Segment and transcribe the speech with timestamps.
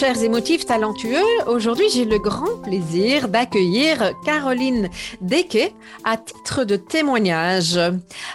[0.00, 4.88] Chers émotifs talentueux, aujourd'hui j'ai le grand plaisir d'accueillir Caroline
[5.20, 7.78] Deke à titre de témoignage.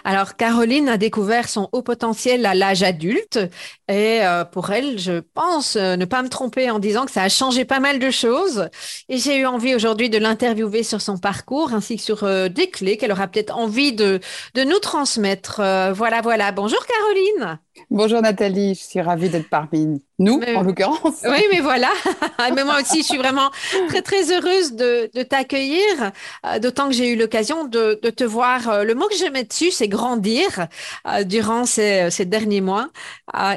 [0.04, 3.40] Alors Caroline a découvert son haut potentiel à l'âge adulte
[3.88, 7.24] et euh, pour elle je pense euh, ne pas me tromper en disant que ça
[7.24, 8.70] a changé pas mal de choses
[9.10, 12.70] et j'ai eu envie aujourd'hui de l'interviewer sur son parcours ainsi que sur euh, des
[12.70, 14.20] clés qu'elle aura peut-être envie de
[14.56, 15.56] nous transmettre.
[15.96, 17.60] voilà voilà, bonjour Caroline.
[17.90, 21.24] Bonjour Nathalie, je suis ravie d'être parmi nous, en l'occurrence.
[21.26, 21.92] Oui, mais voilà.
[22.56, 23.52] mais moi aussi, je suis vraiment
[23.90, 26.12] très, très heureuse de, de t'accueillir,
[26.46, 28.70] euh, d'autant que j'ai eu l'occasion de, de, te voir.
[28.70, 30.68] Euh, le mot que je mets dessus, c'est grandir
[31.08, 32.88] euh, durant ces, ces, derniers mois.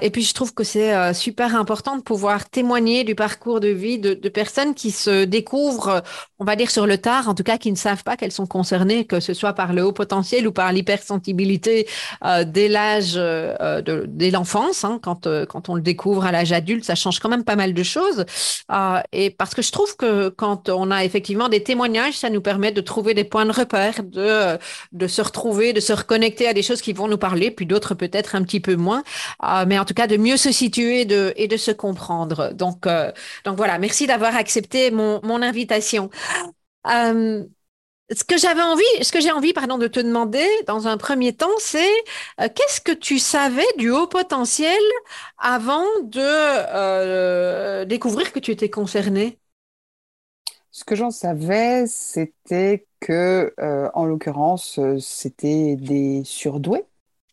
[0.02, 3.98] et puis, je trouve que c'est super important de pouvoir témoigner du parcours de vie
[3.98, 6.02] de, de, personnes qui se découvrent,
[6.40, 8.46] on va dire sur le tard, en tout cas, qui ne savent pas qu'elles sont
[8.46, 11.86] concernées, que ce soit par le haut potentiel ou par l'hypersensibilité
[12.46, 16.84] dès l'âge de dès l'enfance, hein, quand, euh, quand on le découvre à l'âge adulte,
[16.84, 18.24] ça change quand même pas mal de choses.
[18.72, 22.40] Euh, et parce que je trouve que quand on a effectivement des témoignages, ça nous
[22.40, 24.58] permet de trouver des points de repère, de,
[24.92, 27.94] de se retrouver, de se reconnecter à des choses qui vont nous parler, puis d'autres
[27.94, 29.02] peut-être un petit peu moins,
[29.44, 32.52] euh, mais en tout cas de mieux se situer de, et de se comprendre.
[32.54, 32.86] Donc,
[33.44, 36.10] donc voilà, merci d'avoir accepté mon, mon invitation
[38.10, 41.34] ce que j'avais envie, ce que j'ai envie, pardon, de te demander dans un premier
[41.34, 41.90] temps, c'est
[42.40, 44.78] euh, qu'est-ce que tu savais du haut potentiel
[45.36, 49.38] avant de euh, découvrir que tu étais concerné?
[50.70, 56.84] Ce que j'en savais, c'était que, euh, en l'occurrence, c'était des surdoués.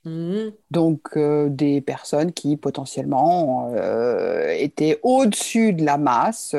[0.03, 0.51] Mmh.
[0.69, 3.73] Donc des personnes qui potentiellement
[4.49, 6.55] étaient au-dessus de la masse,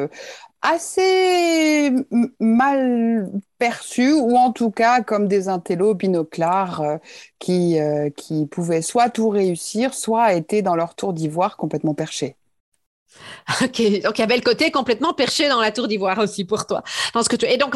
[0.67, 1.93] assez
[2.41, 6.97] mal perçus, ou en tout cas comme des intellos binoclars euh,
[7.39, 12.37] qui, euh, qui pouvaient soit tout réussir, soit étaient dans leur tour d'ivoire complètement perchés.
[13.63, 16.67] Ok, donc il y avait le côté complètement perché dans la tour d'ivoire aussi pour
[16.67, 16.83] toi.
[17.15, 17.47] ce que tu...
[17.47, 17.75] Et donc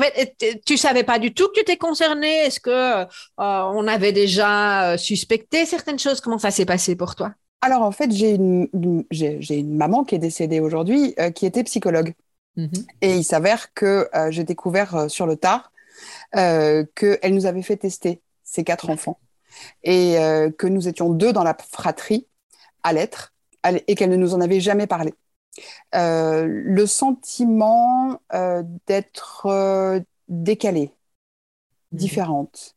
[0.67, 2.47] tu savais pas du tout que tu étais concerné?
[2.47, 3.07] Est-ce que euh,
[3.39, 6.21] on avait déjà suspecté certaines choses?
[6.21, 7.33] Comment ça s'est passé pour toi?
[7.63, 8.69] Alors en fait, j'ai une,
[9.11, 12.15] j'ai, une maman qui est décédée aujourd'hui, qui était psychologue.
[12.61, 12.87] Mhm.
[13.01, 15.73] Et il s'avère que euh, j'ai découvert euh, sur le tard
[16.37, 19.19] euh, qu'elle nous avait fait tester ces quatre enfants
[19.83, 20.15] et
[20.59, 22.27] que nous étions deux dans la fratrie
[22.83, 23.35] à l'être
[23.65, 25.13] et qu'elle ne nous en avait jamais parlé.
[25.93, 28.21] le sentiment
[28.87, 30.93] d'être décalée,
[31.93, 31.99] mhm.
[31.99, 32.77] différente,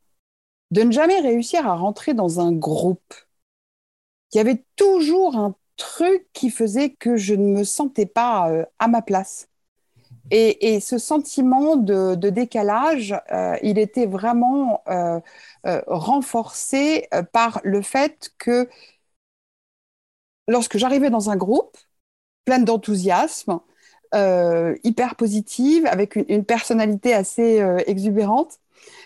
[0.71, 3.13] de ne jamais réussir à rentrer dans un groupe.
[4.33, 8.87] Il y avait toujours un truc qui faisait que je ne me sentais pas à
[8.87, 9.47] ma place.
[10.31, 15.19] Et, ce sentiment de, décalage, euh, il était vraiment euh,
[15.65, 18.69] euh, renforcé par le fait que
[20.47, 21.77] lorsque j'arrivais dans un groupe,
[22.45, 23.59] pleine d'enthousiasme,
[24.83, 27.57] hyper positive, avec une, personnalité assez
[27.87, 28.59] exubérante,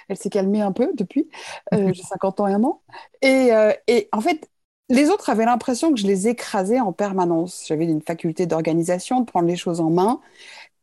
[0.09, 1.29] elle s'est calmée un peu depuis,
[1.71, 2.81] j'ai 50 ans et un an,
[3.21, 3.51] et,
[3.87, 4.49] et en fait,
[4.89, 7.65] les autres avaient l'impression que je les écrasais en permanence.
[7.67, 10.21] J'avais une faculté d'organisation, de prendre les choses en main.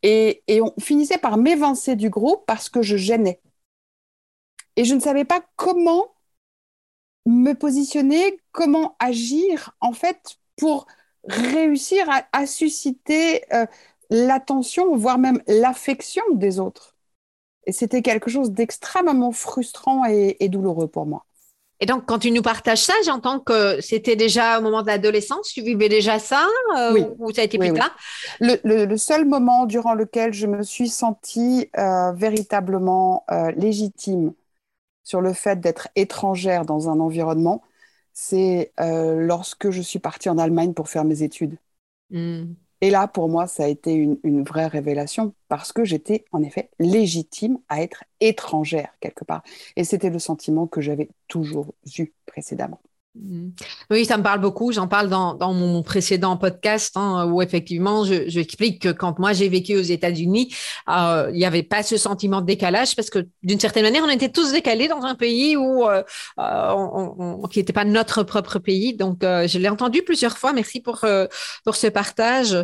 [0.05, 3.41] Et, on finissait par m'évincer du groupe parce que je gênais.
[4.77, 6.15] Et je ne savais pas comment
[7.27, 10.87] me positionner, comment agir, en fait, pour
[11.25, 13.65] réussir à, susciter euh,
[14.11, 16.97] l'attention, voire même l'affection des autres.
[17.67, 21.25] Et c'était quelque chose d'extrêmement frustrant et douloureux pour moi.
[21.81, 25.49] Et donc, quand tu nous partages ça, j'entends que c'était déjà au moment de l'adolescence,
[25.49, 27.05] tu vivais déjà ça euh, oui.
[27.19, 27.95] ou ça a été plus tard?
[28.41, 34.33] Le, seul moment durant lequel je me suis sentie euh, véritablement euh, légitime
[35.03, 37.63] sur le fait d'être étrangère dans un environnement,
[38.13, 41.59] c'est lorsque je suis partie en Allemagne pour faire mes études.
[42.11, 42.55] Hmm.
[42.85, 46.69] Et là, pour moi, ça a été une, vraie révélation parce que j'étais en effet
[46.79, 49.43] légitime à être étrangère quelque part.
[49.77, 52.83] Et c'était le sentiment que j'avais toujours eu précédemment.
[53.15, 53.51] Mm.
[53.91, 54.73] Oui, ça me parle beaucoup.
[54.73, 59.49] J'en parle dans, mon précédent podcast hein, où effectivement, je, explique que quand moi j'ai
[59.49, 60.55] vécu aux États-Unis,
[60.89, 64.09] euh, il n'y avait pas ce sentiment de décalage parce que d'une certaine manière, on
[64.09, 66.03] était tous décalés dans un pays où euh,
[66.39, 68.95] euh on, qui n'était pas notre propre pays.
[68.95, 70.53] Donc, je l'ai entendu plusieurs fois.
[70.53, 71.05] Merci pour
[71.65, 72.57] pour ce partage.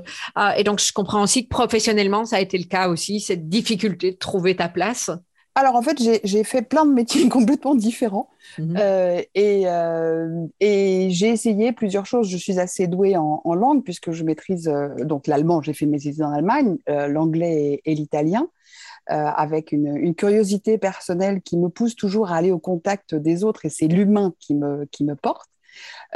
[0.57, 4.13] et donc, je comprends aussi que professionnellement, ça a été le cas aussi cette difficulté
[4.13, 5.11] de trouver ta place.
[5.55, 8.77] Alors en fait, j'ai fait plein de métiers complètement différents mhm.
[8.79, 12.29] euh, et, euh, et j'ai essayé plusieurs choses.
[12.29, 15.61] Je suis assez douée en, en langue puisque je maîtrise euh, donc l'allemand.
[15.61, 18.49] J'ai fait mes études en Allemagne, l'anglais et, et l'italien,
[19.07, 23.67] avec une, une, curiosité personnelle qui me pousse toujours à aller au contact des autres
[23.67, 25.51] et c'est l'humain qui me, qui me porte.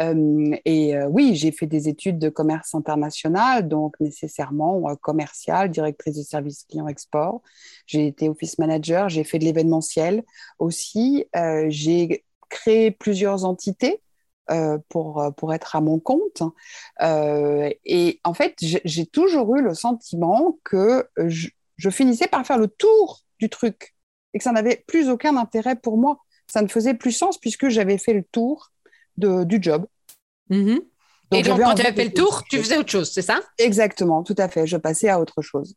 [0.01, 5.71] Euh, et euh, oui, j'ai fait des études de commerce international, donc nécessairement euh, commercial,
[5.71, 7.43] directrice de service client-export.
[7.87, 10.25] J'ai été office manager, j'ai fait de l'événementiel
[10.59, 11.27] aussi.
[11.69, 14.01] j'ai créé plusieurs entités
[14.89, 16.43] pour, pour être à mon compte.
[17.01, 21.49] Et en fait, j'ai toujours eu le sentiment que je,
[21.91, 23.95] finissais par faire le tour du truc
[24.33, 26.21] et que ça n'avait plus aucun intérêt pour moi.
[26.47, 28.73] Ça ne faisait plus sens puisque j'avais fait le tour
[29.17, 29.87] de, du job.
[30.51, 30.81] Mm-hmm.
[31.31, 33.41] Donc, et donc, quand tu avais fait le tour, tu faisais autre chose, c'est ça?
[33.59, 34.67] Exactement, tout à fait.
[34.67, 35.75] Je passais à autre chose.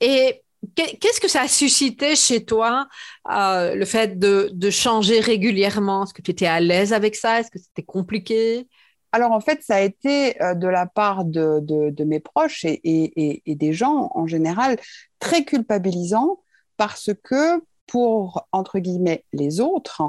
[0.00, 0.42] Et
[0.74, 2.88] qu'est-ce que ça a suscité chez toi,
[3.30, 6.04] euh, le fait de, de, changer régulièrement?
[6.04, 7.40] Est-ce que tu étais à l'aise avec ça?
[7.40, 8.68] Est-ce que c'était compliqué?
[9.12, 12.64] Alors en fait, ça a été euh, de la part de, de, de mes proches
[12.64, 14.76] et, et, et, des gens en général
[15.20, 16.40] très culpabilisant
[16.76, 20.02] parce que pour, entre guillemets, les autres,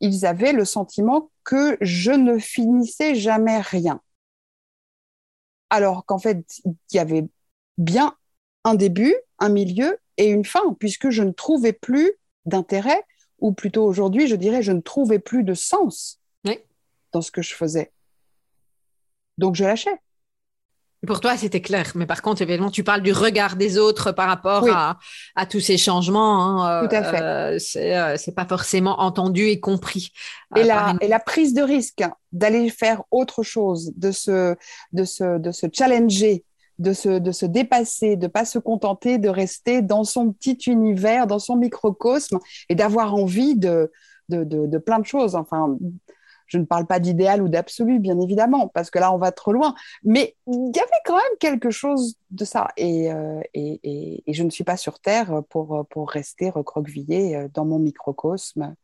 [0.00, 4.00] ils avaient le sentiment que je ne finissais jamais rien.
[5.70, 7.26] Alors qu'en fait, il y avait
[7.78, 8.14] bien
[8.64, 12.12] un début, un milieu et une fin, puisque je ne trouvais plus
[12.44, 13.02] d'intérêt,
[13.38, 16.58] ou plutôt aujourd'hui, je dirais, je ne trouvais plus de sens oui.
[17.12, 17.92] dans ce que je faisais.
[19.38, 20.00] Donc je lâchais.
[21.06, 21.90] Pour toi, c'était clair.
[21.96, 24.70] Mais par contre, évidemment, tu parles du regard des autres par rapport oui.
[24.72, 24.98] à,
[25.34, 26.62] à, tous ces changements.
[26.64, 26.86] Hein.
[26.86, 27.20] Tout à fait.
[27.20, 30.12] Euh, c'est, euh, c'est pas forcément entendu et compris.
[30.54, 34.54] Et, euh, la, et la prise de risque d'aller faire autre chose, de se,
[34.92, 36.44] de se, de se challenger,
[36.78, 41.26] de se, de se dépasser, de pas se contenter de rester dans son petit univers,
[41.26, 42.38] dans son microcosme
[42.68, 43.90] et d'avoir envie de,
[44.28, 45.34] de, de, de plein de choses.
[45.34, 45.76] Enfin,
[46.46, 49.52] je ne parle pas d'idéal ou d'absolu, bien évidemment, parce que là, on va trop
[49.52, 49.74] loin.
[50.04, 52.68] Mais il y avait quand même quelque chose de ça.
[52.76, 57.36] Et, euh, et, et, et je ne suis pas sur Terre pour, pour rester recroquevillée
[57.36, 58.74] euh, dans mon microcosme.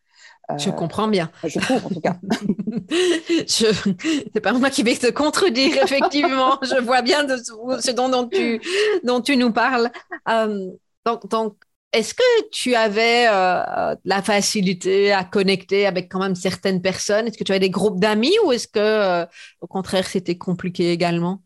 [0.50, 1.30] Euh, je comprends bien.
[1.44, 2.16] Je trouve, en tout cas.
[3.28, 3.92] je...
[4.32, 6.58] C'est pas moi qui vais te contredire, effectivement.
[6.62, 8.60] je vois bien de ce dont, dont, tu,
[9.04, 9.90] dont tu nous parles.
[10.28, 10.70] Euh,
[11.04, 11.56] donc, donc,
[11.92, 17.26] est-ce que tu avais euh, la facilité à connecter avec quand même certaines personnes?
[17.26, 19.26] Est-ce que tu avais des groupes d'amis ou est-ce que, euh,
[19.60, 21.40] au contraire, c'était compliqué également?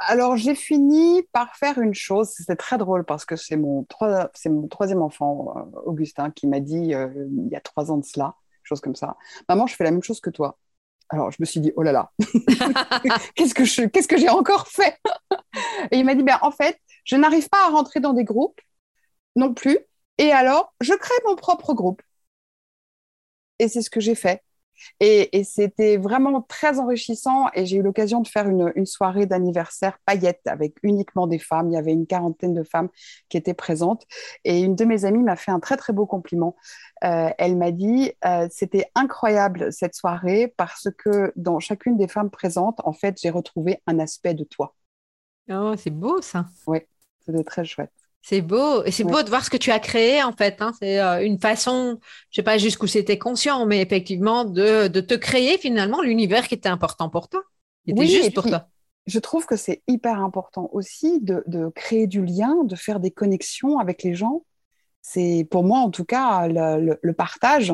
[0.00, 2.28] Alors, j'ai fini par faire une chose.
[2.28, 7.08] C'était très drôle parce que c'est mon, troisième enfant, euh, Augustin, qui m'a dit euh,
[7.16, 9.16] il y a trois ans de cela, chose comme ça.
[9.48, 10.56] Maman, je fais la même chose que toi.
[11.08, 12.12] Alors, je me suis dit, oh là là,
[13.34, 14.98] qu'est-ce que je, qu'est-ce que j'ai encore fait?
[15.90, 18.60] Et il m'a dit, ben, en fait, je n'arrive pas à rentrer dans des groupes
[19.36, 19.78] non plus.
[20.18, 22.02] Et alors, je crée mon propre groupe.
[23.58, 24.42] Et c'est ce que j'ai fait.
[25.00, 27.48] Et, et c'était vraiment très enrichissant.
[27.54, 31.70] Et j'ai eu l'occasion de faire une, une soirée d'anniversaire paillette avec uniquement des femmes.
[31.70, 32.88] Il y avait une quarantaine de femmes
[33.28, 34.06] qui étaient présentes.
[34.44, 36.56] Et une de mes amies m'a fait un très, très beau compliment.
[37.04, 42.30] Euh, elle m'a dit euh, c'était incroyable cette soirée parce que dans chacune des femmes
[42.30, 44.74] présentes, en fait, j'ai retrouvé un aspect de toi.
[45.50, 46.46] Oh, c'est beau ça.
[46.66, 46.80] Oui,
[47.20, 47.92] c'était très chouette.
[48.22, 48.84] C'est beau.
[48.84, 49.12] Et c'est ouais.
[49.12, 50.60] beau de voir ce que tu as créé, en fait.
[50.60, 50.72] Hein.
[50.80, 51.98] C'est euh, une façon,
[52.30, 56.54] je sais pas jusqu'où c'était conscient, mais effectivement, de, de te créer finalement l'univers qui
[56.54, 57.42] était important pour toi.
[57.84, 58.68] Qui était oui, juste pour puis, toi.
[59.06, 63.10] Je trouve que c'est hyper important aussi de, de, créer du lien, de faire des
[63.10, 64.44] connexions avec les gens.
[65.00, 67.72] C'est pour moi, en tout cas, le, le, le partage.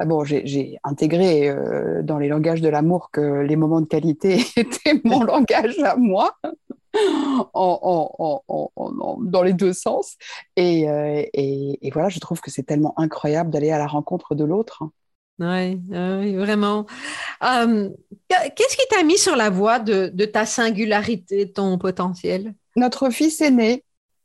[0.00, 4.42] Euh, bon, j'ai intégré euh, dans les langages de l'amour que les moments de qualité
[4.56, 6.38] étaient mon langage à moi.
[7.54, 10.16] En, en, en, dans les deux sens.
[10.56, 14.34] Et, euh, et, et voilà, je trouve que c'est tellement incroyable d'aller à la rencontre
[14.34, 14.84] de l'autre.
[15.38, 16.86] Oui, oui, vraiment.
[17.42, 17.90] Euh,
[18.28, 22.54] Qu'est-ce qui t'a mis sur la voie de, de, ta singularité, de ton potentiel?
[22.76, 23.84] Notre fils aîné,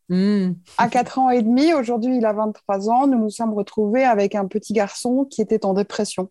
[0.09, 0.51] mmh.
[0.77, 4.35] à 4 ans et demi, aujourd'hui il a 23 ans, nous nous sommes retrouvés avec
[4.35, 6.29] un petit garçon qui était en dépression.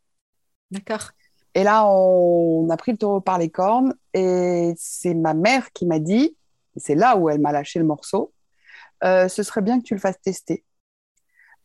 [0.71, 1.11] D'accord.
[1.57, 5.87] Et là, on a pris le taureau par les cornes et c'est ma mère qui
[5.87, 6.37] m'a dit,
[6.77, 8.35] c'est là où elle m'a lâché le morceau,
[9.05, 10.67] euh, ce serait bien que tu le fasses tester.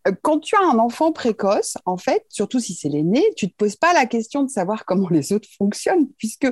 [0.07, 3.49] Euh, quand tu as un enfant précoce, en fait, surtout si c'est l'aîné, tu ne
[3.51, 6.47] te poses pas la question de savoir comment les autres fonctionnent, puisque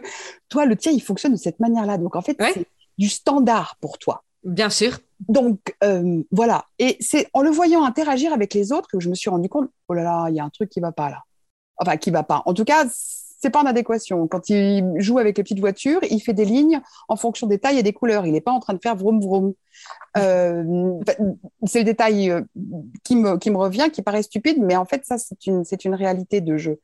[0.49, 1.97] toi, le tien, il fonctionne de cette manière-là.
[1.97, 2.67] Donc, en fait, c'est
[2.97, 4.25] du standard pour toi.
[4.43, 4.99] Bien sûr.
[5.29, 6.65] Donc, euh, voilà.
[6.77, 9.69] Et c'est en le voyant interagir avec les autres que je me suis rendu compte,
[9.87, 11.23] oh là là, il y a un truc qui ne va pas là.
[11.77, 12.43] Enfin, qui ne va pas.
[12.45, 12.85] En tout cas,
[13.39, 14.27] c'est pas en adéquation.
[14.27, 17.79] Quand il joue avec les petites voitures, il fait des lignes en fonction des tailles
[17.79, 18.25] et des couleurs.
[18.25, 19.53] Il n'est pas en train de faire vroom vroom.
[20.17, 20.99] Euh,
[21.65, 22.41] c'est le détail euh,
[23.03, 26.41] qui me, revient, qui paraît stupide, mais en fait, ça, c'est une, c'est une réalité
[26.41, 26.79] de jeu.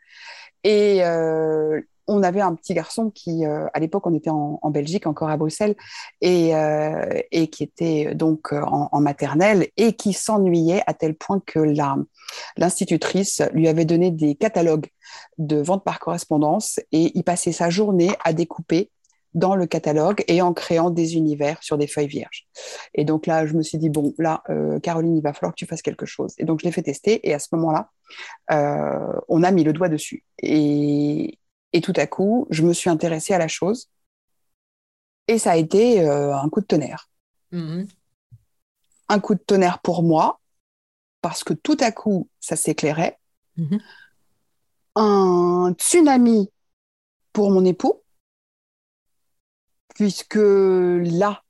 [0.64, 5.30] Et euh, on avait un petit garçon qui, à l'époque, on était en, Belgique, encore
[5.30, 5.76] à Bruxelles,
[6.22, 6.52] et,
[7.32, 11.60] et qui était donc en, en, maternelle et qui s'ennuyait à tel point que
[12.58, 14.88] l'institutrice lui avait donné des catalogues
[15.38, 18.90] de vente par correspondance et il passait sa journée à découper
[19.36, 22.48] dans le catalogue et en créant des univers sur des feuilles vierges.
[22.94, 25.58] Et donc là, je me suis dit, bon, là, euh, Caroline, il va falloir que
[25.60, 26.34] tu fasses quelque chose.
[26.38, 27.92] Et donc, je l'ai fait tester et à ce moment-là,
[28.52, 30.24] euh, on a mis le doigt dessus.
[30.42, 31.38] Et,
[31.82, 33.90] tout à coup, je me suis intéressée à la chose
[35.28, 37.10] et ça a été euh, un coup de tonnerre.
[37.52, 37.90] Mm-hmm.
[39.10, 40.40] Un coup de tonnerre pour moi,
[41.22, 43.20] parce que tout à coup, ça s'éclairait.
[43.58, 43.80] Mm-hmm
[44.96, 46.50] un tsunami
[47.34, 48.02] pour mon époux,
[49.94, 51.44] puisque là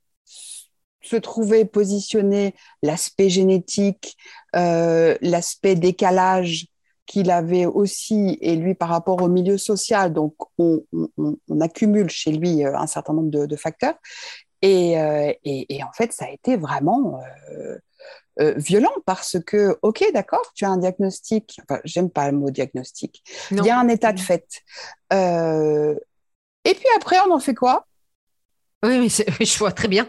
[1.00, 4.16] se trouvait positionné l'aspect génétique,
[4.56, 6.66] euh, l'aspect décalage
[7.06, 10.12] qu'il avait aussi, et lui par rapport au milieu social.
[10.12, 10.82] Donc, on,
[11.60, 13.94] accumule chez lui euh, un certain nombre de, facteurs.
[14.64, 17.20] Euh, et, en fait, ça a été vraiment
[18.38, 22.50] euh, violent parce que, ok, d'accord, tu as un diagnostic, enfin, j'aime pas le mot
[22.50, 24.46] diagnostic, il y a un état de fait.
[25.12, 25.94] Euh,
[26.64, 27.86] et puis après, on en fait quoi?
[28.84, 28.98] Oui,
[29.40, 30.06] mais je vois très bien.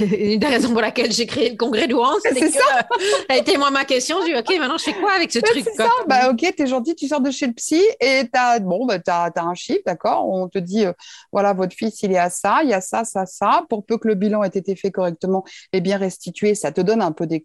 [0.00, 2.88] Une des raisons pour laquelle j'ai créé le congrès d'Ouan, c'est que ça.
[3.28, 4.18] a été moi ma question.
[4.20, 6.66] Je dis, OK, maintenant je fais quoi avec ce truc C'est ça, bah, OK, t'es
[6.66, 10.28] gentil, tu sors de chez le psy et t'as bon, bah, as, un chiffre, d'accord?
[10.28, 10.92] On te dit, euh,
[11.32, 13.64] voilà, votre fils, il est à ça, il y a ça, ça, ça.
[13.68, 17.02] Pour peu que le bilan ait été fait correctement et bien restitué, ça te donne
[17.02, 17.44] un peu des,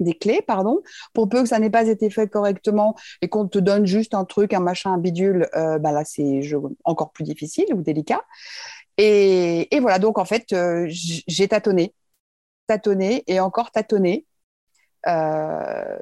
[0.00, 0.80] des clés, pardon,
[1.12, 4.24] pour peu que ça n'ait pas été fait correctement et qu'on te donne juste un
[4.24, 6.40] truc, un machin, un bidule, euh, bah là c'est
[6.84, 8.22] encore plus difficile ou délicat.
[9.02, 11.94] Et, voilà, donc en fait, euh, j'ai tâtonné,
[12.66, 14.26] tâtonné et encore tâtonné.
[15.06, 15.96] Euh,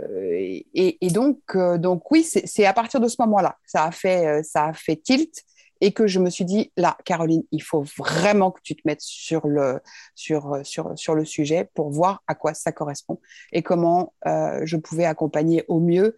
[0.74, 4.72] et, donc, donc oui, c'est à partir de ce moment-là, ça a fait, ça a
[4.72, 5.44] fait tilt
[5.80, 9.00] et que je me suis dit là, Caroline, il faut vraiment que tu te mettes
[9.00, 9.80] sur le,
[10.16, 13.20] sur, sur, sur le sujet pour voir à quoi ça correspond
[13.52, 16.16] et comment euh, je pouvais accompagner au mieux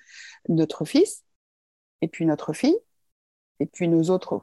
[0.49, 1.25] notre fils
[2.01, 2.79] et puis notre fille
[3.61, 4.43] et puis nos autres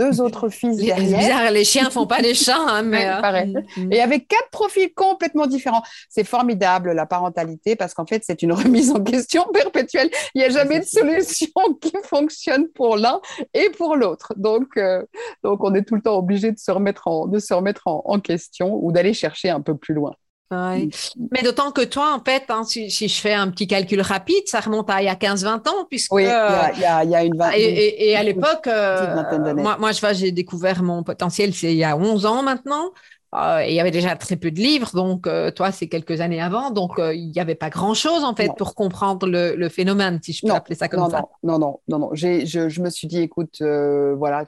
[0.00, 1.20] deux autres fils derrière.
[1.20, 3.54] Bizarre, les chiens font pas les chats, hein, mais euh, pareil.
[3.76, 3.92] Mm, mm.
[3.92, 5.82] Et avec quatre profils complètement différents.
[6.08, 10.10] C'est formidable la parentalité parce qu'en fait c'est une remise en question perpétuelle.
[10.34, 11.50] Il n'y a jamais de solution
[11.80, 13.20] qui fonctionne pour l'un
[13.54, 14.32] et pour l'autre.
[14.36, 15.04] Donc euh,
[15.42, 18.20] donc on est tout le temps obligé de se remettre en de se remettre en
[18.20, 20.14] question ou d'aller chercher un peu plus loin.
[20.52, 20.90] Mm.
[21.30, 24.60] Mais d'autant que toi, en fait, hein, si, je fais un petit calcul rapide, ça
[24.60, 26.12] remonte à il y a 15-20 ans, puisque...
[26.12, 27.60] Oui, il y, a, une vingtaine.
[27.60, 31.84] Et, à l'époque, euh, moi, moi, je vois, j'ai découvert mon potentiel, c'est il y
[31.84, 32.90] a 11 ans maintenant.
[33.34, 36.20] Euh, et il y avait déjà très peu de livres, donc euh, toi, c'est quelques
[36.20, 40.34] années avant, donc il n'y avait pas grand-chose en fait pour comprendre le, phénomène, si
[40.34, 41.24] je peux appeler ça comme ça.
[41.42, 42.10] Non, non, non, non.
[42.12, 44.44] Je, je, me suis dit, écoute, voilà,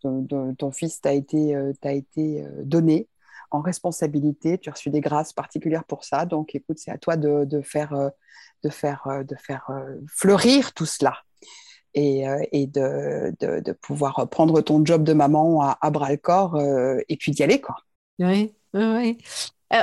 [0.00, 3.08] ton, fils t'a été, été donné
[3.50, 4.58] en responsabilité.
[4.58, 6.26] Tu as reçu des grâces particulières pour ça.
[6.26, 8.10] Donc, écoute, c'est à toi de, faire,
[8.70, 9.22] faire euh,
[9.70, 11.16] euh, fleurir tout cela
[11.94, 16.60] et, euh, de, pouvoir prendre ton job de maman à, bras le corps
[17.08, 17.76] et puis d'y aller, quoi.
[18.18, 19.18] Oui, oui.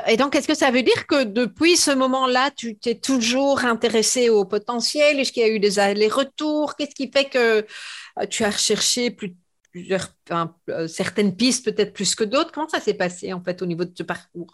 [0.07, 4.29] Et donc, est-ce que ça veut dire que depuis ce moment-là, tu t'es toujours intéressé
[4.29, 5.17] au potentiel?
[5.17, 6.75] Est-ce qu'il y a eu des allers-retours?
[6.75, 7.65] Qu'est-ce qui fait que
[8.29, 9.33] tu as recherché plus,
[9.77, 10.09] plusieurs,
[10.69, 12.51] euh, certaines pistes peut-être plus que d'autres.
[12.51, 14.51] Comment ça s'est passé en fait au niveau de ce parcours?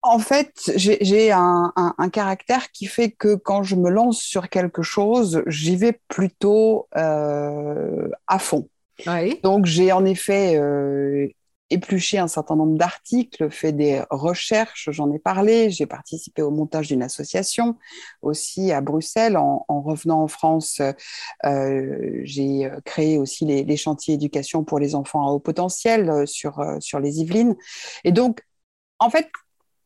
[0.00, 1.72] En fait, j'ai un,
[2.12, 8.08] caractère qui fait que quand je me lance sur quelque chose, j'y vais plutôt euh,
[8.26, 8.68] à fond.
[9.42, 11.28] Donc j'ai en effet euh,
[11.70, 16.88] épluché un certain nombre d'articles, fait des recherches, j'en ai parlé, j'ai participé au montage
[16.88, 17.76] d'une association
[18.22, 19.36] aussi à Bruxelles.
[19.36, 20.80] En, revenant en France,
[21.44, 26.58] euh, j'ai créé aussi les, chantiers éducation pour les enfants à haut potentiel euh, sur,
[26.60, 27.54] euh, sur les Yvelines.
[28.04, 28.42] Et donc,
[28.98, 29.28] en fait,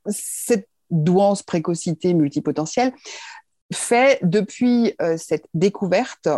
[0.06, 2.92] cette douance, précocité multipotentielle
[3.72, 6.28] fait depuis cette découverte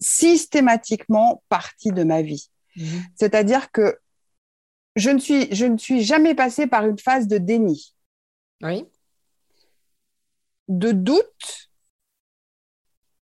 [0.00, 2.50] systématiquement partie de ma vie.
[2.76, 3.02] Mhm.
[3.14, 3.98] C'est-à-dire que
[5.00, 7.94] je ne, suis, je ne suis jamais passée par une phase de déni.
[8.62, 8.86] Oui.
[10.68, 11.70] De doute,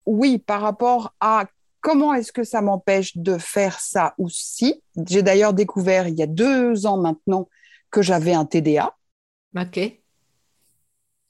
[0.06, 1.46] oui, par rapport à
[1.80, 4.84] comment est-ce que ça m'empêche de faire ça ou si.
[5.08, 7.50] J'ai d'ailleurs découvert il y a deux ans maintenant
[7.90, 8.96] que j'avais un TDA.
[9.56, 10.01] Ok.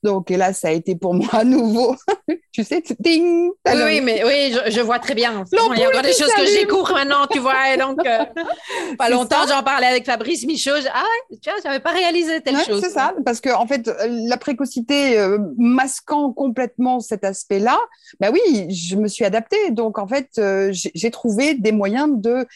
[0.03, 1.95] Donc, et là, ça a été pour moi à nouveau,
[2.51, 5.43] tu sais, ding Oui, oui, mais oui, je, vois très bien.
[5.51, 7.73] Il y a encore des choses que je découvre maintenant, tu vois.
[7.73, 8.25] Et donc, euh,
[8.97, 10.71] pas longtemps, j'en parlais avec Fabrice Michaud.
[10.91, 11.03] Ah,
[11.41, 12.81] tiens, je n'avais pas réalisé telle chose.
[12.81, 17.77] C'est ça, parce que en fait, la précocité euh, masquant complètement cet aspect-là,
[18.19, 19.69] bah oui, je me suis adaptée.
[19.69, 22.47] Donc, en fait, euh, j'ai trouvé des moyens de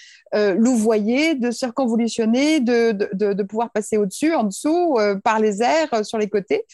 [0.58, 6.18] louvoyer, de circonvolutionner, de, de, de, pouvoir passer au-dessus, en dessous, par les airs, sur
[6.18, 6.66] les côtés.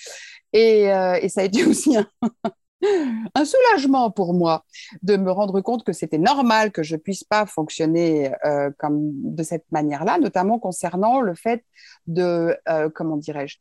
[0.56, 4.66] Euh, et, ça a été aussi un, soulagement pour moi
[5.04, 9.44] de me rendre compte que c'était normal que je puisse pas fonctionner euh, comme de
[9.44, 11.64] cette manière-là, notamment concernant le fait
[12.08, 13.58] de, euh, comment dirais-je,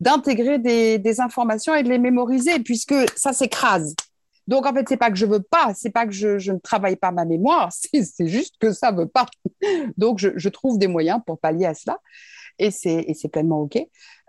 [0.00, 3.94] d'intégrer des, informations et de les mémoriser, puisque ça s'écrase.
[4.46, 6.96] Donc en fait, c'est pas que je veux pas, c'est pas que je, ne travaille
[6.96, 9.26] pas ma mémoire, c'est juste que ça veut pas.
[9.96, 11.98] Donc je, je, trouve des moyens pour pallier à cela,
[12.58, 13.78] et c'est pleinement ok.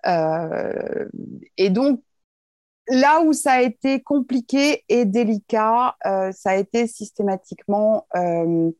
[0.06, 1.08] Euh,
[1.58, 2.02] et donc,
[2.88, 8.72] là où ça a été compliqué et délicat, euh, ça a été systématiquement euh,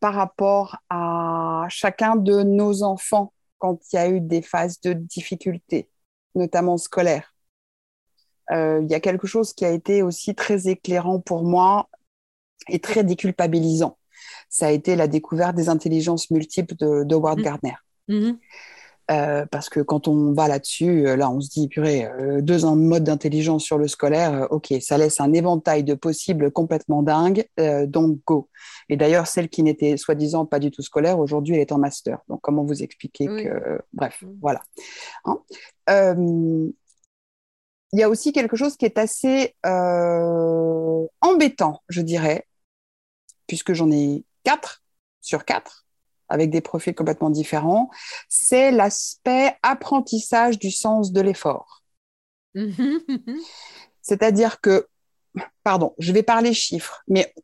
[0.00, 4.92] par rapport à chacun de nos enfants quand il y a eu des phases de
[4.92, 5.88] difficulté,
[6.34, 7.34] notamment scolaires.
[8.52, 11.88] Il y a quelque chose qui a été aussi très éclairant pour moi
[12.68, 13.96] et très déculpabilisant.
[14.48, 17.42] Ça a été la découverte des intelligences multiples de, Howard mmh.
[17.42, 17.74] Gardner.
[18.08, 18.32] Mmh.
[19.10, 22.64] Euh, parce que quand on va là-dessus, euh, là, on se dit, purée, euh, deux
[22.64, 27.02] ans de mode d'intelligence sur le scolaire, ok, ça laisse un éventail de possibles complètement
[27.02, 27.44] dingue,
[27.86, 28.48] donc go.
[28.88, 32.20] Et d'ailleurs, celle qui n'était soi-disant pas du tout scolaire, aujourd'hui, elle est en master.
[32.28, 34.62] Donc, comment vous expliquer que, bref, voilà.
[35.24, 35.38] Hein
[37.92, 39.56] il y a aussi quelque chose qui est assez
[41.20, 42.46] embêtant, je dirais,
[43.48, 44.82] puisque j'en ai quatre
[45.20, 45.86] sur quatre
[46.30, 47.90] avec des profils complètement différents,
[48.28, 51.82] c'est l'aspect apprentissage du sens de l'effort.
[54.02, 54.88] C'est-à-dire que,
[55.62, 57.34] pardon, je vais parler chiffres, mais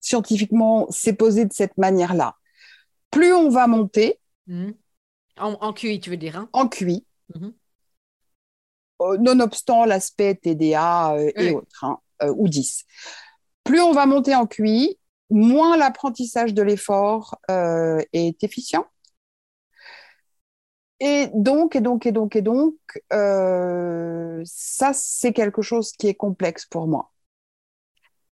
[0.00, 2.36] scientifiquement, c'est posé de cette manière-là.
[3.10, 4.74] Plus on va monter, mhm.
[5.38, 6.48] en, QI, tu veux dire hein?
[6.52, 7.52] En QI, mhm.
[9.02, 12.84] euh, nonobstant l'aspect TDA euh, et autres, hein, euh, ou 10.
[13.64, 14.98] Plus on va monter en QI,
[15.30, 18.86] moins l'apprentissage de l'effort euh, est efficient.
[21.00, 22.74] Et donc, et donc, et donc, et donc,
[23.12, 27.12] euh, ça, c'est quelque chose qui est complexe pour moi.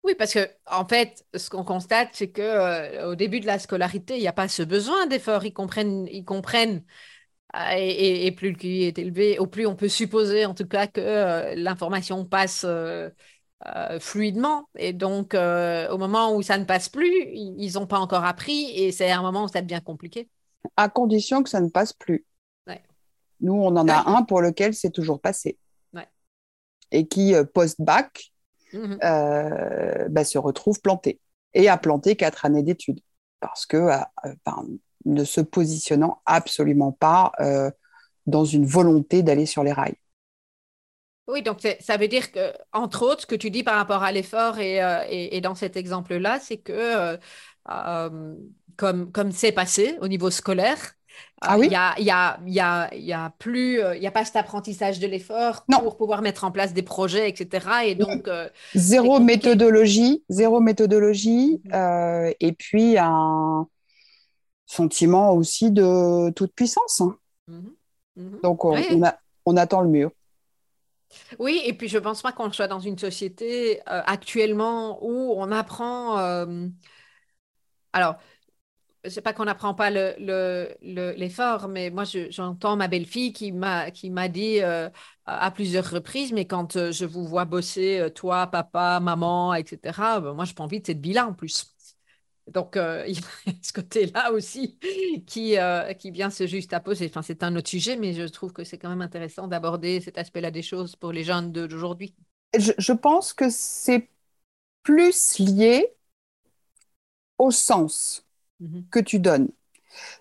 [0.05, 3.59] Oui, parce que en fait, ce qu'on constate, c'est que euh, au début de la
[3.59, 5.45] scolarité, il n'y a pas ce besoin d'effort.
[5.45, 6.85] Ils comprennent, ils comprennent,
[7.77, 10.87] et, et, plus le QI est élevé, au plus on peut supposer, en tout cas,
[10.87, 12.65] que l'information passe
[13.69, 14.69] euh, fluidement.
[14.77, 18.71] Et donc, euh, au moment où ça ne passe plus, ils n'ont pas encore appris
[18.75, 20.29] et c'est un moment où ça devient compliqué.
[20.77, 22.25] À condition que ça ne passe plus.
[23.41, 25.59] Nous, on en a un pour lequel c'est toujours passé.
[26.93, 28.33] Et qui, euh, post-bac,
[28.73, 28.99] mhm.
[29.01, 31.21] bah, se retrouve planté.
[31.55, 33.01] Et a planté quatre années d'études.
[33.41, 33.89] Parce que,
[35.05, 37.33] ne se positionnant absolument pas
[38.27, 39.97] dans une volonté d'aller sur les rails.
[41.29, 44.11] Oui, donc ça veut dire que, entre autres, ce que tu dis par rapport à
[44.11, 47.17] l'effort et, euh, dans cet exemple-là, c'est que euh,
[47.71, 48.35] euh,
[48.77, 50.95] comme comme c'est passé au niveau scolaire,
[51.41, 54.25] ah il n'y a, y a, y a, y a, plus, il n'y a pas
[54.25, 57.67] cet apprentissage de l'effort pour pouvoir mettre en place des projets, etc.
[57.85, 58.29] Et donc,
[58.75, 62.33] zéro méthodologie, zéro méthodologie, mhm.
[62.41, 63.69] et puis un
[64.67, 67.01] sentiment aussi de toute puissance.
[67.01, 67.17] Hein.
[67.47, 67.73] Mhm.
[68.17, 68.41] Mhm.
[68.43, 68.77] Donc, on,
[69.45, 70.11] on attend le mur.
[71.39, 75.51] Oui, et puis je pense pas qu'on soit dans une société euh, actuellement où on
[75.53, 76.19] apprend.
[76.19, 76.69] Euh,
[77.93, 78.17] alors,
[79.11, 84.91] sais pas qu'on n'apprend pas l'effort, mais moi j'entends ma belle-fille qui m'a dit euh,
[85.27, 90.45] à plusieurs reprises, mais quand je vous vois bosser, toi, papa, maman, etc., ben, moi
[90.47, 91.72] je pas envie de cette bilan en plus.
[92.49, 94.79] Donc, euh, il y a ce côté-là aussi
[95.27, 97.07] qui, euh, qui vient se juxtaposer.
[97.07, 100.19] Enfin, c'est un autre sujet, mais je trouve que c'est quand même intéressant d'aborder cet
[100.19, 102.15] aspect-là des choses pour les jeunes d'aujourd'hui.
[102.59, 104.09] Je, je, pense que c'est
[104.83, 105.95] plus lié
[107.39, 108.27] au sens
[108.61, 108.89] mm-hmm.
[108.91, 109.49] que tu donnes.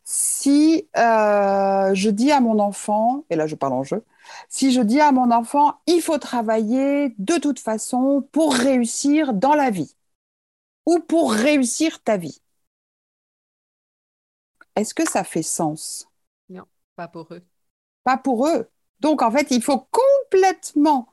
[0.03, 4.03] Si euh, je dis à mon enfant, et là je parle en jeu,
[4.49, 9.55] si je dis à mon enfant, il faut travailler de toute façon pour réussir dans
[9.55, 9.95] la vie
[10.85, 12.41] ou pour réussir ta vie?
[14.75, 16.07] Est-ce que ça fait sens?
[16.49, 16.65] Non,
[16.95, 17.43] pas pour eux.
[18.03, 18.69] Pas pour eux.
[18.99, 21.07] Donc, en fait, il faut complètement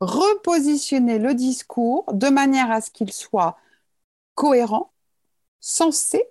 [0.00, 3.58] repositionner le discours de manière à ce qu'il soit
[4.34, 4.92] cohérent,
[5.60, 6.22] sensé,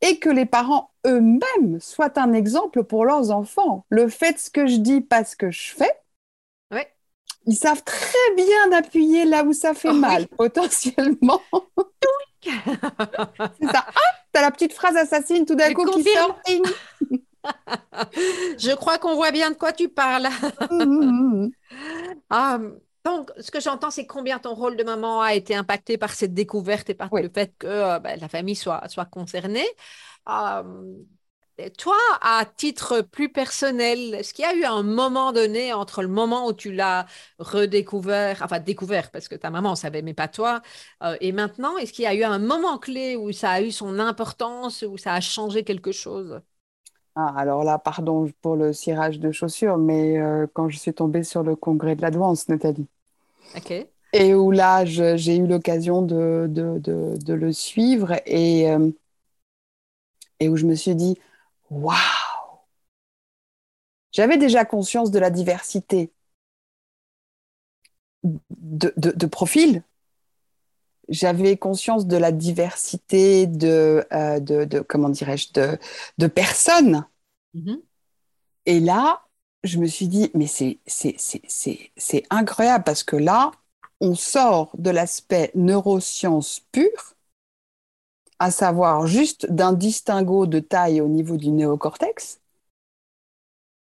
[0.00, 3.86] et que les parents eux-mêmes soient un exemple pour leurs enfants.
[3.88, 6.02] Le fait ce que je dis, pas ce que je fais,
[7.46, 11.40] ils savent très bien appuyer là où ça fait oh mal, potentiellement.
[13.60, 13.84] C'est ça.
[13.86, 16.40] Ah, t'as la petite phrase assassine tout d'un coup qui sort.
[18.58, 20.28] je crois qu'on voit bien de quoi tu parles.
[20.70, 21.50] Mmh, mmh, mmh.
[22.30, 22.58] ah,
[23.04, 26.34] donc, ce que j'entends, c'est combien ton rôle de maman a été impacté par cette
[26.34, 29.66] découverte et par le fait que euh, ben, la famille soit, soit concernée.
[31.70, 36.08] Toi, à titre plus personnel, est-ce qu'il y a eu un moment donné entre le
[36.08, 37.06] moment où tu l'as
[37.38, 40.62] redécouvert, enfin découvert parce que ta maman savait, mais pas toi,
[41.02, 43.70] euh, et maintenant, est-ce qu'il y a eu un moment clé où ça a eu
[43.70, 46.40] son importance, où ça a changé quelque chose?
[47.14, 51.24] Ah, alors là, pardon pour le cirage de chaussures, mais euh, quand je suis tombée
[51.24, 52.86] sur le congrès de l'Advance, Nathalie.
[53.56, 53.86] OK.
[54.14, 58.90] Et où là, j'ai eu l'occasion de, de, le suivre et, euh,
[60.40, 61.18] et où je me suis dit,
[61.72, 62.58] waouh
[64.12, 66.12] J'avais déjà conscience de la diversité
[68.22, 69.82] de, de profils,
[71.08, 75.78] j'avais conscience de la diversité de, euh, de, comment dirais-je, de,
[76.18, 77.06] de personnes.
[77.54, 77.80] Mm-hmm.
[78.66, 79.22] Et là,
[79.64, 83.50] je me suis dit, mais c'est, c'est, incroyable parce que là,
[84.00, 87.14] on sort de l'aspect neurosciences pure,
[88.42, 92.40] à savoir juste d'un distinguo de taille au niveau du néocortex,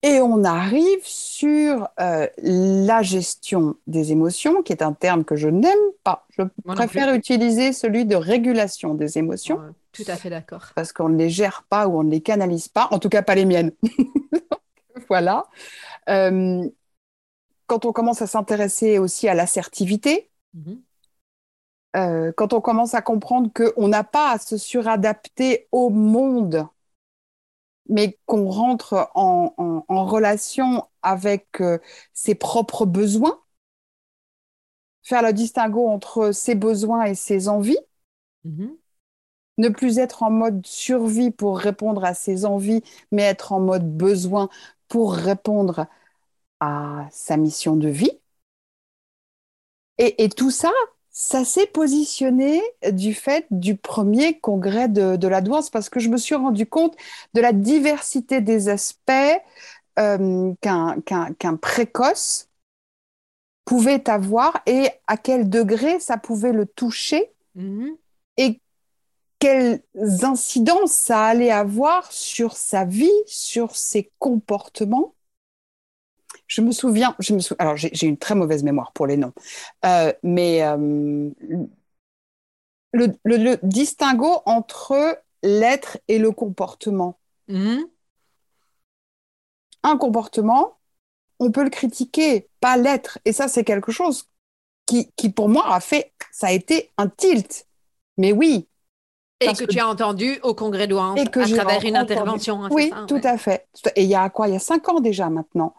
[0.04, 5.48] et on arrive sur euh, la gestion des émotions, qui est un terme que je
[5.48, 5.72] n'aime
[6.04, 6.24] pas.
[6.38, 9.58] Je préfère utiliser celui de régulation des émotions.
[9.90, 10.66] tout à fait d'accord.
[10.76, 13.22] Parce qu'on ne les gère pas ou on ne les canalise pas, en tout cas
[13.22, 13.72] pas les miennes.
[15.08, 15.46] voilà.
[16.08, 16.68] Euh,
[17.66, 20.80] quand on commence à s'intéresser aussi à l'assertivité, mhm.
[21.96, 26.68] Euh, quand on commence à comprendre qu'on n'a pas à se suradapter au monde
[27.88, 31.78] mais qu'on rentre en, relation avec euh,
[32.12, 33.40] ses propres besoins,
[35.02, 37.78] faire le distinguo entre ses besoins et ses envies,
[38.46, 38.76] mm-hmm.
[39.58, 43.96] ne plus être en mode survie pour répondre à ses envies, mais être en mode
[43.96, 44.48] besoin
[44.88, 45.86] pour répondre
[46.60, 48.18] à sa mission de vie.
[49.98, 50.72] et tout ça,
[51.16, 56.16] ça s'est positionné du fait du premier congrès de, la douance parce que je me
[56.16, 56.96] suis rendu compte
[57.34, 59.12] de la diversité des aspects
[60.00, 62.48] euh, qu'un précoce
[63.64, 67.96] pouvait avoir et à quel degré ça pouvait le toucher mm-hmm.
[68.38, 68.60] et
[69.38, 69.82] quelles
[70.22, 75.14] incidences ça allait avoir sur sa vie, sur ses comportements
[76.46, 79.32] je me souviens, je me alors j'ai une très mauvaise mémoire pour les noms,
[79.84, 81.30] euh, mais euh,
[82.92, 87.18] le, le, distinguo entre l'être et le comportement.
[87.48, 87.82] Mmh.
[89.82, 90.78] Un comportement,
[91.40, 93.18] on peut le critiquer, pas l'être.
[93.24, 94.30] Et ça, c'est quelque chose
[94.86, 97.66] qui, qui, pour moi, a fait, ça a été un tilt.
[98.16, 98.68] Mais oui,
[99.40, 102.64] et que, tu as entendu au congrès d'Ouan à travers une intervention.
[102.64, 103.66] Hein, oui, tout à fait.
[103.96, 104.48] Et il y a quoi?
[104.48, 105.74] Il y a cinq ans déjà maintenant.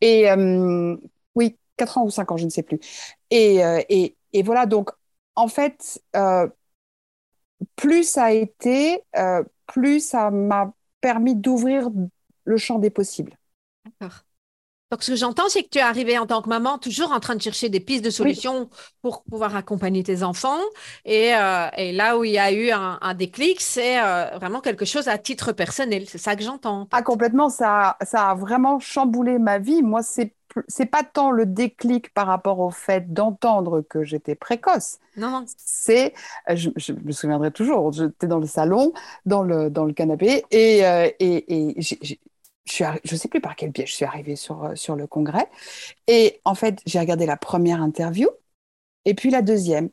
[0.00, 0.96] Et euh,
[1.34, 2.80] oui, 4 ans ou 5 ans, je ne sais plus.
[3.30, 4.90] Et, euh, et, et voilà, donc
[5.34, 6.48] en fait, euh,
[7.76, 9.02] plus ça a été,
[9.66, 11.90] plus ça m'a permis d'ouvrir
[12.44, 13.36] le champ des possibles.
[13.84, 14.24] D'accord.
[14.90, 17.20] Donc, ce que j'entends, c'est que tu es arrivée en tant que maman, toujours en
[17.20, 18.70] train de chercher des pistes de solutions
[19.02, 20.60] pour pouvoir accompagner tes enfants.
[21.04, 21.32] Et,
[21.76, 24.00] et, là où il y a eu un, déclic, c'est
[24.38, 26.04] vraiment quelque chose à titre personnel.
[26.08, 26.88] C'est ça que j'entends.
[26.92, 27.50] Ah, complètement.
[27.50, 29.82] Ça, ça a vraiment chamboulé ma vie.
[29.82, 30.32] Moi, c'est
[30.66, 34.98] c'est pas tant le déclic par rapport au fait d'entendre que j'étais précoce.
[35.16, 36.14] Non, C'est,
[36.48, 38.92] je, me souviendrai toujours, j'étais dans le salon,
[39.26, 40.80] dans le, dans le canapé, et,
[41.20, 41.80] et, et
[42.70, 45.48] je ne sais plus par quel biais je suis arrivée sur, euh, sur le congrès.
[46.06, 48.28] Et en fait, j'ai regardé la première interview
[49.04, 49.90] et puis la deuxième.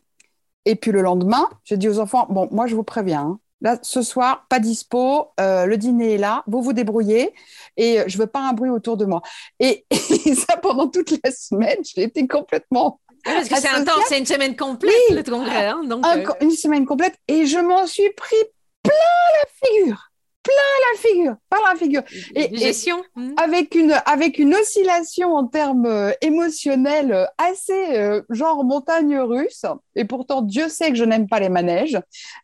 [0.66, 3.78] Et puis le lendemain, j'ai dit aux enfants, bon, moi je vous préviens, hein, là,
[3.82, 7.34] ce soir, pas dispo, euh, le dîner est là, vous vous débrouillez
[7.78, 9.22] et je veux pas un bruit autour de moi.
[9.60, 13.00] Et, ça, pendant toute la semaine, j'ai été complètement...
[13.24, 15.68] parce que c'est intense, c'est une semaine complète, le congrès.
[15.68, 18.44] Hein, donc, euh, Une semaine complète et je m'en suis pris
[18.82, 20.12] plein la figure
[20.45, 22.03] plein la figure, par la figure.
[22.36, 23.03] Et, gestion.
[23.15, 23.34] Hmm.
[23.38, 29.65] avec, une, avec une oscillation en termes euh, émotionnels euh, assez euh, genre montagne russe.
[29.95, 31.99] Et pourtant, Dieu sait que je n'aime pas les manèges.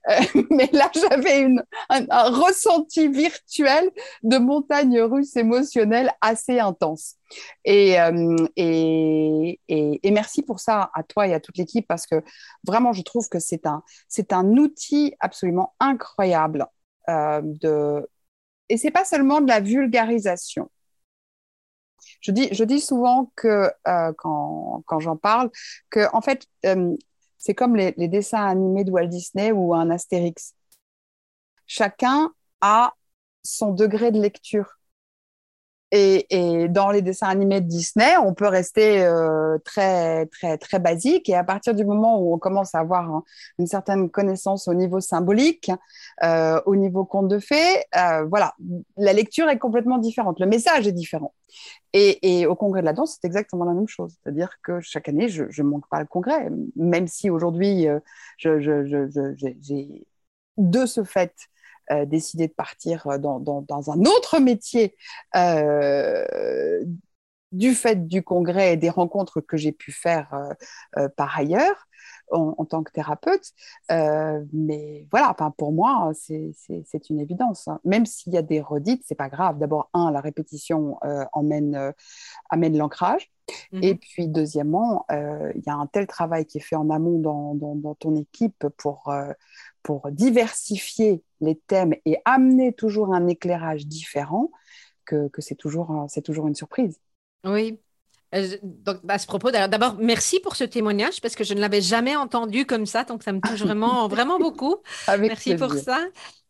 [0.50, 3.90] mais là, j'avais un, un ressenti virtuel
[4.24, 7.16] de montagne russe émotionnelle assez intense.
[7.64, 7.96] Et,
[8.58, 12.22] et, et, merci pour ça à toi et à toute l'équipe parce que
[12.66, 16.68] vraiment, je trouve que c'est un, c'est un outil absolument incroyable
[17.12, 18.08] euh, de...
[18.70, 20.70] Et c'est pas seulement de la vulgarisation.
[22.22, 25.52] Je dis, je dis souvent que euh, quand, quand j'en parle,
[25.90, 26.96] que en fait, euh,
[27.38, 30.54] c'est comme les, les, dessins animés de Walt Disney ou un Astérix.
[31.68, 32.94] Chacun a
[33.44, 34.78] son degré de lecture.
[35.94, 41.28] Et, dans les dessins animés de Disney, on peut rester euh, très, très, très basique.
[41.28, 43.24] Et à partir du moment où on commence à avoir
[43.60, 45.70] une certaine connaissance au niveau symbolique,
[46.24, 48.54] euh, au niveau conte de fées, euh, voilà,
[48.96, 50.40] la lecture est complètement différente.
[50.40, 51.34] Le message est différent.
[51.92, 54.16] Et, au congrès de la danse, c'est exactement la même chose.
[54.24, 57.88] C'est-à-dire que chaque année, je ne manque pas le congrès, même si aujourd'hui,
[58.38, 60.06] j'ai
[60.58, 61.34] de ce fait
[61.92, 64.96] euh, décidé de partir euh, dans, dans, un autre métier
[65.36, 66.86] euh,
[67.52, 70.54] du fait du congrès et des rencontres que j'ai pu faire
[71.18, 71.88] par ailleurs
[72.32, 73.52] en, tant que thérapeute.
[73.90, 77.68] mais voilà, pour moi, c'est une évidence.
[77.68, 77.82] Hein.
[77.84, 79.58] Même s'il y a des redites, c'est pas grave.
[79.58, 80.98] D'abord, un, la répétition
[81.34, 81.94] emmène,
[82.50, 83.30] amène l'ancrage.
[83.74, 83.84] Mhm.
[83.84, 87.54] Et puis, deuxièmement, il y a un tel travail qui est fait en amont dans,
[87.54, 89.12] dans ton équipe pour,
[89.84, 94.52] pour diversifier les thèmes et amener toujours un éclairage différent,
[95.06, 97.00] que, c'est toujours une surprise.
[97.44, 97.80] Oui.
[98.34, 101.82] Euh, donc, à ce propos, d'abord, merci pour ce témoignage parce que je ne l'avais
[101.82, 104.78] jamais entendu comme ça, donc ça me touche vraiment, vraiment beaucoup.
[105.20, 106.00] merci pour ça.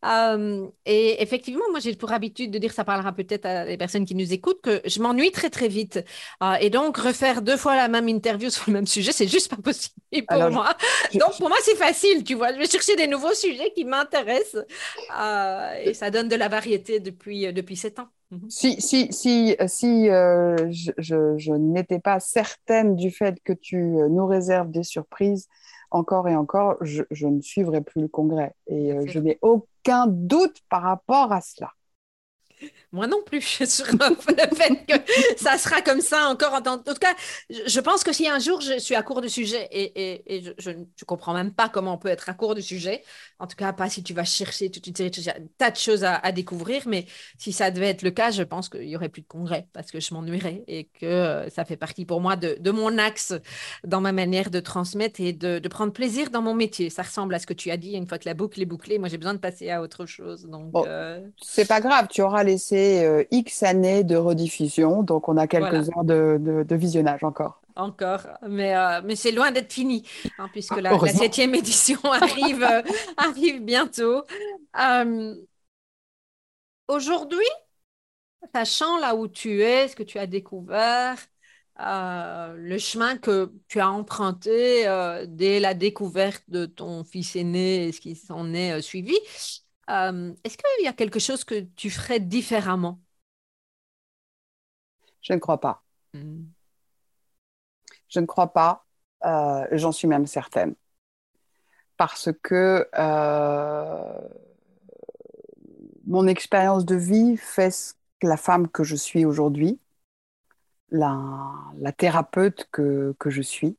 [0.03, 4.05] Euh, et effectivement, moi, j'ai pour habitude de dire, ça parlera peut-être à les personnes
[4.05, 6.03] qui nous écoutent, que je m'ennuie très, très vite.
[6.41, 9.49] Euh, et donc, refaire deux fois la même interview sur le même sujet, c'est juste
[9.49, 9.95] pas possible
[10.27, 10.75] pour moi.
[11.13, 12.53] Donc, pour moi, c'est facile, tu vois.
[12.53, 14.63] Je vais chercher des nouveaux sujets qui m'intéressent.
[15.83, 18.09] Et ça donne de la variété depuis, depuis sept ans.
[18.31, 18.49] Mhm.
[18.49, 24.25] Si, si, si, si je, je, je n'étais pas certaine du fait que tu nous
[24.25, 25.47] réserves des surprises,
[25.91, 28.55] encore et encore, je, je ne suivrai plus le congrès.
[28.67, 31.71] Et je n'ai aucun doute par rapport à cela.
[32.91, 34.15] Moi non plus, sur le
[34.55, 34.93] fait que
[35.37, 36.53] ça sera comme ça encore.
[36.53, 37.15] En, tout cas,
[37.49, 40.71] je pense que si un jour je suis à court de sujet et, et, je
[40.71, 43.03] ne comprends même pas comment on peut être à court de sujet,
[43.39, 45.21] en tout cas pas si tu vas chercher toute une série de
[45.57, 47.05] tas de choses à, découvrir, mais
[47.37, 49.91] si ça devait être le cas, je pense qu'il y aurait plus de congrès parce
[49.91, 53.33] que je m'ennuierais et que euh, ça fait partie pour moi de, de, mon axe
[53.83, 56.89] dans ma manière de transmettre et de, de, prendre plaisir dans mon métier.
[56.89, 58.97] Ça ressemble à ce que tu as dit une fois que la boucle est bouclée.
[58.97, 60.45] Moi, j'ai besoin de passer à autre chose.
[60.45, 65.37] Donc, euh, c'est pas grave, tu auras laissé euh, X années de rediffusion, donc on
[65.37, 67.61] a quelques heures de, visionnage encore.
[67.75, 70.03] Encore, mais, euh, mais c'est loin d'être fini,
[70.37, 72.81] hein, puisque la, septième édition arrive, euh,
[73.17, 74.23] arrive bientôt.
[76.87, 77.47] Aujourd'hui,
[78.53, 81.17] sachant là où tu es, ce que tu as découvert,
[81.79, 84.85] le chemin que tu as emprunté
[85.27, 89.15] dès la découverte de ton fils aîné et ce qui s'en est suivi,
[89.89, 92.99] euh, est-ce qu'il y a quelque chose que tu ferais différemment?
[95.21, 95.83] Je ne crois pas.
[96.13, 96.43] Hmm.
[98.07, 98.85] Je ne crois pas.
[99.25, 100.75] Euh, j'en suis même certaine.
[101.97, 104.27] Parce que euh,
[106.05, 109.79] mon expérience de vie fait la femme que je suis aujourd'hui,
[110.89, 113.77] la, thérapeute que, je suis,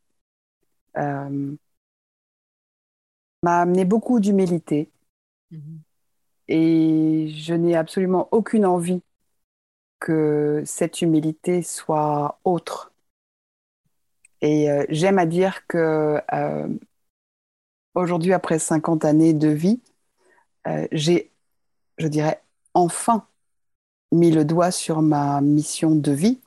[0.94, 1.56] m'a
[3.44, 4.90] amené beaucoup d'humilité.
[5.50, 5.78] Hmm
[6.48, 9.02] et je n'ai absolument aucune envie
[10.00, 12.92] que cette humilité soit autre.
[14.40, 16.68] Et euh, j'aime à dire que euh,
[17.94, 19.80] aujourd'hui, après 50 années de vie,
[20.66, 21.30] euh, j'ai,
[21.98, 22.42] je dirais,
[22.74, 23.26] enfin
[24.12, 26.40] mis le doigt sur ma mission de vie,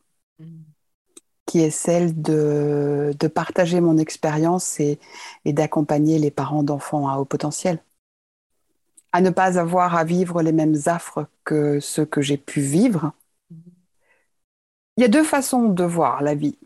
[1.45, 4.99] qui est celle de, partager mon expérience et
[5.45, 7.79] d'accompagner les parents d'enfants à haut potentiel
[9.15, 13.13] à ne pas avoir à vivre les mêmes affres que ceux que j'ai pu vivre.
[14.97, 16.59] Il y a deux façons de voir la vie.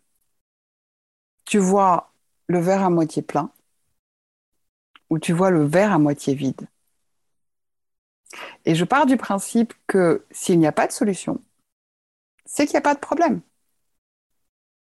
[1.46, 2.12] Tu vois
[2.48, 3.52] le verre à moitié plein
[5.12, 6.68] ou tu vois le verre à moitié vide.
[8.66, 11.40] Et je pars du principe que s'il n'y a pas de solution,
[12.46, 13.42] c'est qu'il n'y a pas de problème.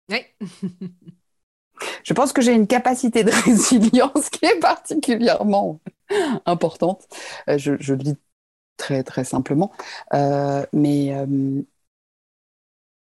[0.09, 0.27] Oui.
[2.03, 5.79] je pense que j'ai une capacité de résilience qui est particulièrement
[6.47, 7.07] importante.
[7.49, 8.17] Euh, je, je, lis
[8.77, 9.73] très très simplement.
[10.73, 11.13] mais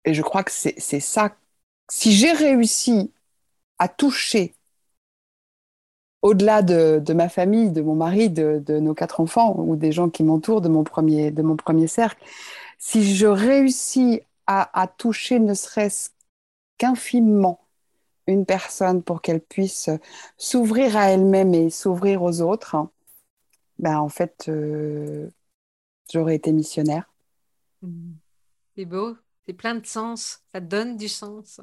[0.04, 1.36] et je crois que c'est ça.
[1.88, 3.12] Si j'ai réussi
[3.78, 4.54] à toucher
[6.22, 10.22] au-delà de, ma famille, de mon mari, de, nos quatre enfants ou des gens qui
[10.22, 12.24] m'entourent, de, mon premier, de mon premier cercle,
[12.78, 16.10] si je réussis à, toucher ne serait-ce
[16.78, 17.60] qu'infimement
[18.26, 19.90] une personne pour qu'elle puisse
[20.36, 22.76] s'ouvrir à elle-même et s'ouvrir aux autres,
[23.82, 25.28] ben en fait, euh,
[26.10, 27.12] j'aurais été missionnaire.
[27.82, 28.12] Mmh.
[28.74, 31.60] C'est beau, c'est plein de sens, ça donne du sens.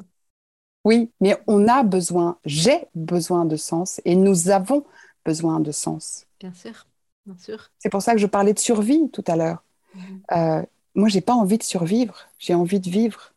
[0.85, 4.85] Oui, mais on a besoin, j'ai besoin de sens et nous avons
[5.25, 6.25] besoin de sens.
[6.39, 6.85] Bien sûr,
[7.25, 7.71] bien sûr.
[7.79, 9.63] C'est pour ça que je parlais de survie tout à l'heure.
[9.93, 10.21] Moi, mhm.
[10.31, 13.33] Euh, moi, j'ai pas envie de survivre, j'ai envie de vivre.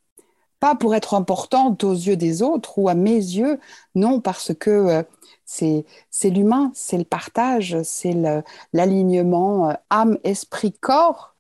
[0.63, 3.59] Pas pour être importante aux yeux des autres ou à mes yeux,
[3.97, 5.03] non, parce que euh,
[5.45, 8.15] c'est l'humain, c'est le partage, c'est
[8.73, 11.35] l'alignement euh, âme, esprit, corps.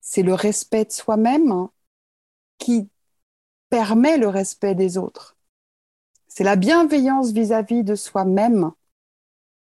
[0.00, 1.70] C'est le respect de soi-même hein,
[2.56, 2.88] qui
[3.68, 5.36] permet le respect des autres.
[6.28, 8.72] C'est la bienveillance vis-à-vis de soi-même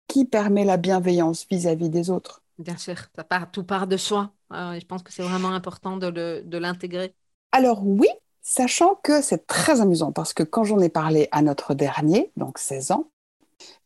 [0.07, 2.43] qui permet la bienveillance vis-à-vis des autres.
[2.59, 4.31] Bien sûr, ça part, tout part de soi.
[4.51, 7.13] je pense que c'est vraiment important de l'intégrer.
[7.51, 8.07] Alors oui,
[8.41, 12.57] sachant que c'est très amusant parce que quand j'en ai parlé à notre dernier, donc
[12.57, 13.11] 16 ans,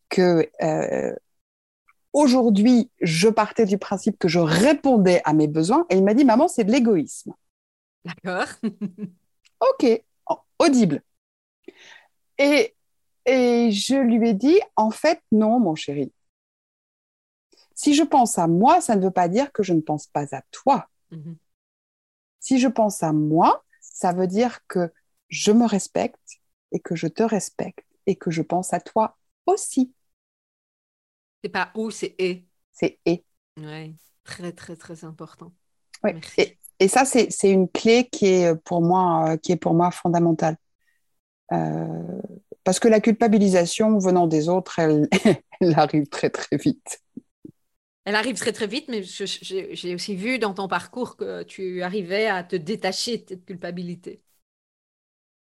[0.09, 1.15] que euh,
[2.13, 6.25] aujourd'hui je partais du principe que je répondais à mes besoins et il m'a dit
[6.25, 7.33] maman c'est de l'égoïsme.
[8.05, 8.47] D'accord.
[9.59, 10.03] OK,
[10.59, 11.01] audible.
[12.37, 12.75] Et,
[13.25, 16.11] et je lui ai dit, en fait, non, mon chéri.
[17.73, 20.35] Si je pense à moi, ça ne veut pas dire que je ne pense pas
[20.35, 20.87] à toi.
[21.11, 21.37] Mhm.
[22.39, 23.63] Si je pense à moi,
[23.95, 24.91] ça veut dire que
[25.29, 26.41] je me respecte
[26.73, 29.93] et que je te respecte et que je pense à toi aussi.
[31.41, 32.45] C'est pas ou, c'est et.
[32.73, 33.23] C'est et.
[33.57, 35.53] Oui, très, très, très important.
[36.37, 39.91] Et, et ça, c'est une clé qui est pour moi, euh, qui est pour moi
[39.91, 40.57] fondamentale.
[41.53, 42.21] Euh,
[42.65, 45.07] parce que la culpabilisation venant des autres, elle,
[45.77, 47.01] arrive très très vite.
[48.05, 52.27] Elle arrive très très vite, mais j'ai aussi vu dans ton parcours que tu arrivais
[52.27, 54.21] à te détacher de cette culpabilité.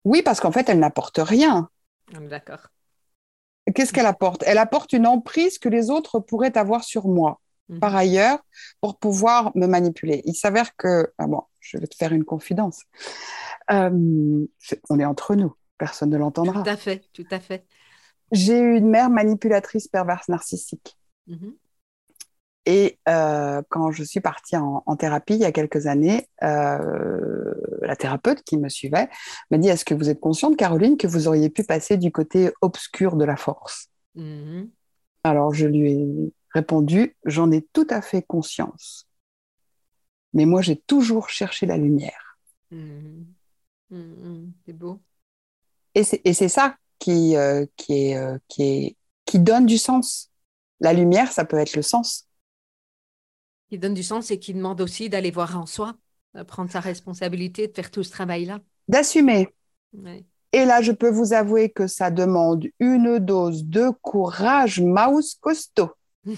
[0.05, 1.69] Oui, parce qu'en fait, elle n'apporte rien.
[2.13, 2.69] D'accord.
[3.75, 4.45] Qu'est-ce qu'elle apporte?
[4.47, 7.41] Elle apporte une emprise que les autres pourraient avoir sur moi
[7.81, 7.97] par mhm.
[7.97, 8.39] ailleurs
[8.81, 10.23] pour pouvoir me manipuler.
[10.27, 12.83] Il s'avère que, ah bon, je vais te faire une confidence.
[13.71, 14.47] Euh,
[14.91, 16.63] on est entre nous, personne ne l'entendra.
[16.63, 17.67] Tout à fait, tout à fait.
[18.33, 20.97] J'ai eu une mère manipulatrice perverse narcissique.
[21.27, 21.55] Mhm.
[22.67, 27.95] Et euh, quand je suis partie en, thérapie il y a quelques années, euh, la
[27.95, 29.09] thérapeute qui me suivait
[29.51, 32.51] m'a dit Est-ce que vous êtes consciente, Caroline, que vous auriez pu passer du côté
[32.63, 33.89] obscur de la force?
[34.15, 34.71] Mhm.
[35.25, 39.07] Alors je lui ai répondu J'en ai tout à fait conscience.
[40.33, 42.39] Mais moi, j'ai toujours cherché la lumière.
[42.73, 43.23] Mmh.
[43.91, 44.53] Mmh, mmh.
[44.67, 45.01] c'est beau.
[45.95, 48.97] Et c'est ça qui, euh, qui, est, qui, est,
[49.27, 50.33] qui donne du sens.
[50.81, 52.24] La lumière, ça peut être le sens.
[53.75, 55.97] Qui donne du sens et qui demande aussi d'aller voir en soi,
[56.37, 58.61] de prendre sa responsabilité, de faire tout ce travail-là.
[58.87, 59.49] D'assumer.
[60.53, 65.91] Et là, je peux vous avouer que ça demande une dose de courage mouse costaud.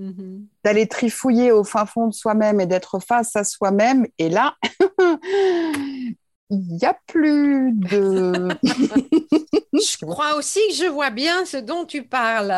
[0.00, 0.46] Mhm.
[0.62, 4.06] D'aller trifouiller au fin fond de soi-même et d'être face à soi-même.
[4.18, 4.54] Et là,
[6.50, 8.48] il n'y a plus de...
[9.72, 12.54] je crois aussi que je vois bien ce dont tu parles.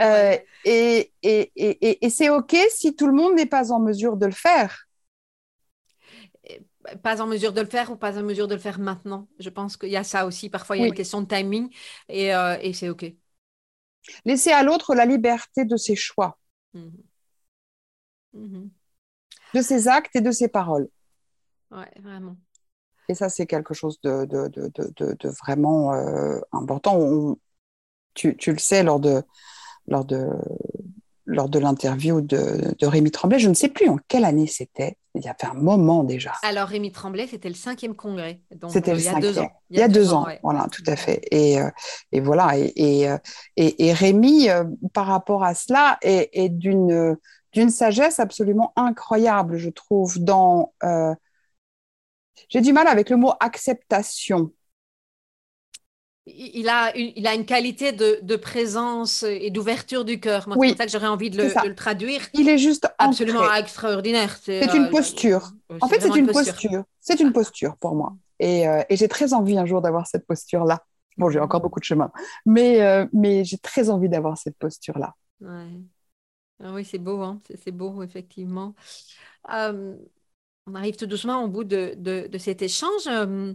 [0.00, 4.16] Euh, et, et, et, et c'est OK si tout le monde n'est pas en mesure
[4.16, 4.86] de le faire?
[7.02, 9.26] Pas en mesure de le faire ou pas en mesure de le faire maintenant.
[9.38, 10.50] Je pense qu'il y a ça aussi.
[10.50, 11.70] Parfois, il y a une question de timing
[12.08, 13.06] et, euh, et c'est OK.
[14.24, 16.38] Laisser à l'autre la liberté de ses choix,
[16.74, 16.92] mhm.
[18.34, 18.70] Mhm.
[19.54, 20.88] de ses actes et de ses paroles.
[21.70, 22.36] Ouais, vraiment.
[23.08, 27.36] Et ça, c'est quelque chose de, de, de, de vraiment euh, important.
[28.14, 29.22] tu, tu, le sais lors de,
[29.86, 30.28] lors de,
[31.26, 33.38] lors de l'interview de, de, Rémi Tremblay.
[33.38, 34.96] Je ne sais plus en quelle année c'était.
[35.14, 36.32] Il y a fait un moment déjà.
[36.42, 38.40] Alors, Rémi Tremblay, c'était le cinquième congrès.
[38.68, 39.50] C'était le il y a deux ans.
[39.70, 41.20] Il y a, deux, ans, voilà, tout à fait.
[41.30, 41.70] Et, euh,
[42.10, 42.58] et voilà.
[42.58, 43.18] Et, et, euh,
[43.56, 44.48] et, Rémi,
[44.92, 47.16] par rapport à cela, est, est d'une
[47.54, 50.74] d'une sagesse absolument incroyable, je trouve, dans...
[52.48, 54.52] J'ai du mal avec le mot acceptation
[56.26, 60.44] il a, une, il a une qualité de, de présence et d'ouverture du cœur.
[60.48, 62.22] c'est pour ça que j'aurais envie de le, traduire.
[62.32, 64.36] Il est juste absolument extraordinaire.
[64.42, 65.52] C'est une euh, posture.
[65.80, 66.84] en fait, c'est une posture.
[67.00, 68.16] C'est une posture pour moi.
[68.38, 70.84] Et, euh, et j'ai très envie un jour d'avoir cette posture-là.
[71.18, 72.10] Bon, j'ai encore beaucoup de chemin,
[72.44, 75.14] mais, euh, mais j'ai très envie d'avoir cette posture-là.
[75.44, 77.40] Ah oui, c'est beau, hein?
[77.62, 78.74] c'est beau, effectivement.
[80.66, 83.06] Euh, on arrive tout doucement au bout de, de, cet échange.
[83.06, 83.52] Euh,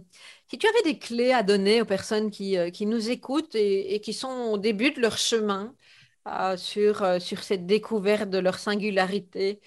[0.48, 3.94] si tu avais des clés à donner aux personnes qui, euh, qui nous écoutent et,
[3.94, 5.74] et, qui sont au début de leur chemin
[6.56, 9.60] sur, sur cette découverte de leur singularité,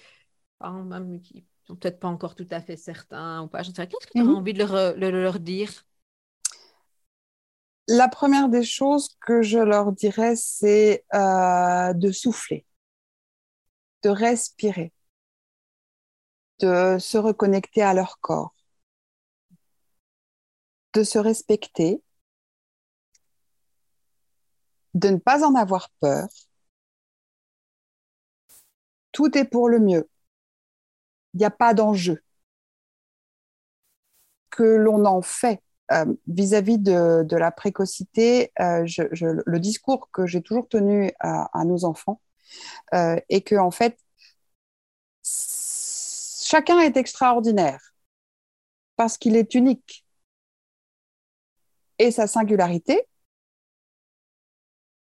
[0.62, 4.12] même qui ne sont peut-être pas encore tout à fait certains ou pas, qu'est-ce que
[4.12, 4.36] tu as mhm.
[4.36, 5.70] envie de leur, de leur dire?
[7.88, 12.64] La première des choses que je leur dirais, c'est de souffler
[14.04, 14.92] de respirer,
[16.64, 18.54] de se reconnecter à leur corps,
[20.94, 22.02] de se respecter,
[24.94, 26.28] de ne pas en avoir peur.
[29.12, 30.08] Tout est pour le mieux.
[31.34, 32.22] Il n'y a pas d'enjeu.
[34.50, 35.62] Que l'on en fait
[35.92, 38.86] euh, vis-à-vis de, la précocité, euh,
[39.20, 42.20] le discours que j'ai toujours tenu à, nos enfants,
[42.94, 43.98] euh, et que en fait,
[46.44, 47.94] chacun est extraordinaire
[48.96, 50.06] parce qu'il est unique.
[51.98, 53.08] Et sa singularité,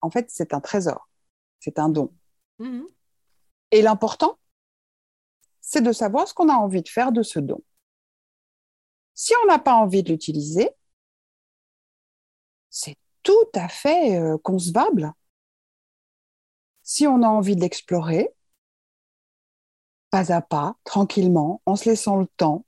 [0.01, 1.09] en fait, c'est un trésor,
[1.61, 2.14] c'est un don.
[2.59, 2.86] Mhm.
[3.70, 4.39] Et l'important,
[5.61, 7.62] c'est de savoir ce qu'on a envie de faire de ce don.
[9.14, 10.70] Si on n'a pas envie de l'utiliser,
[12.70, 15.12] c'est tout à fait euh, concevable
[16.82, 18.34] si on a envie de l'explorer,
[20.11, 22.65] pas à pas, tranquillement, en se laissant le temps,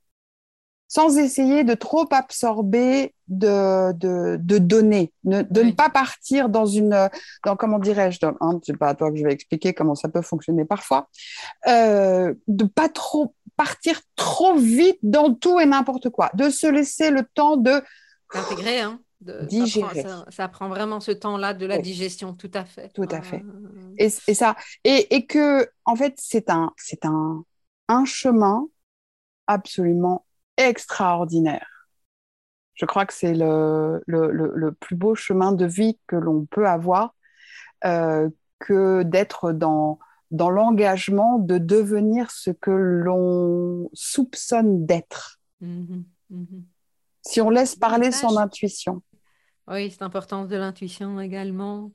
[0.88, 7.08] sans essayer de trop absorber de, de, données, de ne pas partir dans une,
[7.44, 10.20] dans, comment dirais-je, hein, c'est pas à toi que je vais expliquer comment ça peut
[10.20, 11.08] fonctionner parfois,
[11.68, 17.10] euh, de pas trop partir trop vite dans tout et n'importe quoi, de se laisser
[17.10, 17.82] le temps de
[18.34, 20.04] d'intégrer, hein digérer.
[20.28, 22.90] Ça prend, vraiment ce temps-là de la digestion, tout à fait.
[22.94, 23.42] Tout à fait.
[23.98, 27.44] Et, et ça, et, et, que, en fait, c'est un, c'est un,
[27.88, 28.66] un chemin
[29.46, 30.24] absolument
[30.56, 31.88] extraordinaire.
[32.74, 36.66] Je crois que c'est le, le, le, plus beau chemin de vie que l'on peut
[36.66, 37.14] avoir
[37.84, 39.98] euh, que d'être dans,
[40.30, 45.40] dans l'engagement de devenir ce que l'on soupçonne d'être.
[45.60, 46.44] Mmh mmh
[47.22, 49.02] si on laisse parler son intuition.
[49.70, 51.92] Oui, c'est l'importance de l'intuition également.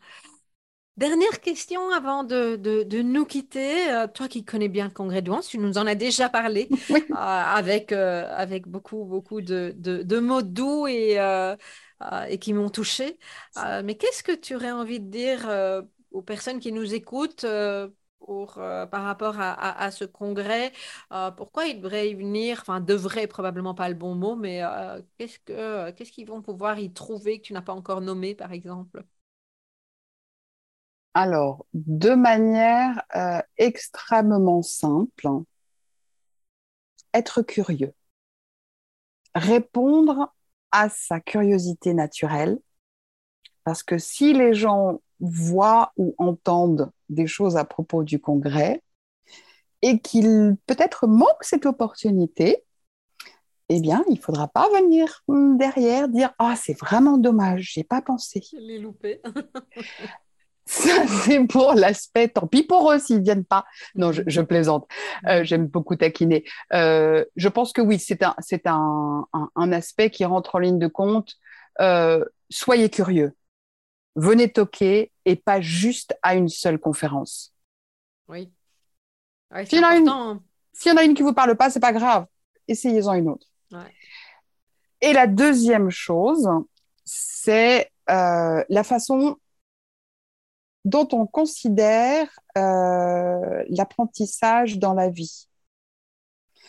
[0.96, 3.92] Dernière question avant de, de, nous quitter.
[3.92, 6.96] Euh, toi qui connais bien le congrès de tu nous en as déjà parlé euh,
[7.14, 11.18] avec, euh, avec beaucoup, beaucoup de, de mots doux et,
[12.30, 13.20] et qui m'ont touché.
[13.84, 17.46] mais qu'est-ce que tu aurais envie de dire aux personnes qui nous écoutent
[18.30, 20.72] euh, par rapport à, ce congrès.
[21.12, 22.60] Euh, pourquoi ils devraient y venir?
[22.62, 26.80] Enfin, devrait probablement pas le bon mot, mais euh, qu'est-ce que qu'est-ce qu'ils vont pouvoir
[26.80, 29.04] y trouver que tu n'as pas encore nommé, par exemple?
[31.14, 33.02] Alors, de manière
[33.58, 35.28] extrêmement simple,
[37.14, 37.94] être curieux,
[39.34, 40.34] répondre
[40.72, 42.60] à sa curiosité naturelle,
[43.64, 48.82] parce que si les gens voient ou entendent des choses à propos du congrès
[49.82, 52.64] et qu'il peut-être manque cette opportunité,
[53.70, 58.02] eh bien, il ne faudra pas venir derrière dire Ah, c'est vraiment dommage, j'ai pas
[58.02, 58.42] pensé.
[58.52, 59.22] Je l'ai loupé.
[60.68, 63.66] Ça, c'est pour l'aspect, tant pis pour eux s'ils viennent pas.
[63.94, 64.88] Non, je, plaisante.
[65.28, 66.44] Euh, j'aime beaucoup taquiner.
[66.74, 68.36] Euh, je pense que oui, c'est un,
[68.66, 71.36] un, un, aspect qui rentre en ligne de compte.
[71.82, 73.36] Euh, soyez curieux
[74.16, 77.54] venez toquer et pas juste à une seule conférence.
[78.28, 78.52] Oui.
[79.66, 81.94] S'il y, en a une, y en a une qui vous parle pas, c'est pas
[81.94, 82.26] grave.
[82.68, 83.48] Essayez-en une autre.
[85.02, 86.50] Et la deuxième chose,
[87.04, 89.38] c'est euh, la façon
[90.84, 95.48] dont on considère euh, l'apprentissage dans la vie.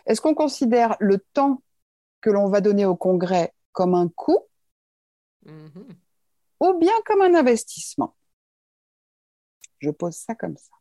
[0.06, 1.62] Est-ce qu'on considère le temps
[2.20, 4.40] que l'on va donner au congrès comme un coût?
[5.46, 5.96] Mm-hmm
[6.60, 8.16] ou bien comme un investissement
[9.80, 10.76] Je pose ça comme ça.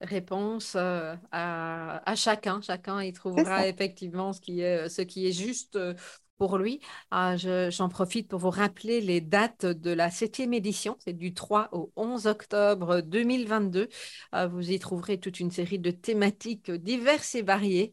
[0.00, 2.60] Réponse euh, à, chacun.
[2.60, 5.94] Chacun y trouvera effectivement ce qui est, ce qui est juste euh,
[6.38, 6.80] pour lui.
[7.10, 10.96] Ah, j'en profite pour vous rappeler les dates de la septième édition.
[11.00, 13.88] C'est du 3 au 11 octobre 2022.
[14.32, 17.92] Ah, vous y trouverez toute une série de thématiques diverses et variées.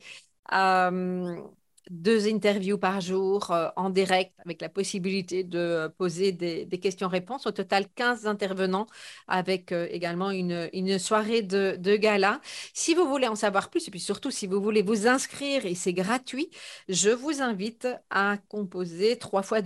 [1.89, 7.47] Deux interviews par jour euh, en direct avec la possibilité de poser des, questions-réponses.
[7.47, 8.85] Au total, 15 intervenants
[9.27, 12.41] avec euh, également une, une soirée de, gala.
[12.73, 15.75] Si vous voulez en savoir plus et puis surtout si vous voulez vous inscrire et
[15.75, 16.49] c'est gratuit,
[16.89, 19.61] je vous invite à composer trois fois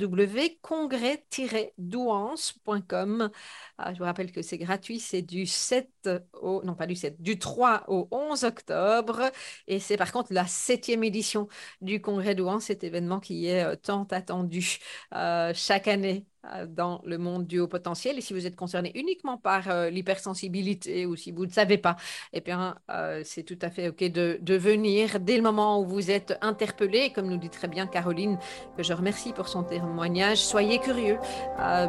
[0.62, 3.30] congrès-douance.com.
[3.78, 7.22] Ah, je vous rappelle que c'est gratuit, c'est du 7 au, non pas du 7,
[7.22, 9.32] du 3 au 11 octobre
[9.68, 11.48] et c'est par contre la septième édition
[11.82, 14.80] du Congrès d'Ouan, cet événement qui est euh, tant attendu
[15.16, 18.18] euh, chaque année euh, dans le monde du haut potentiel.
[18.18, 21.98] Et si vous êtes concerné uniquement par euh, l'hypersensibilité ou si vous ne savez pas,
[22.32, 22.76] eh bien,
[23.24, 27.12] c'est tout à fait OK de, de, venir dès le moment où vous êtes interpellé.
[27.12, 28.38] Comme nous dit très bien Caroline,
[28.78, 31.18] que je remercie pour son témoignage, soyez curieux.